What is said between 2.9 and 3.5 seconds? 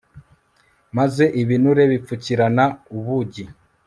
ubugi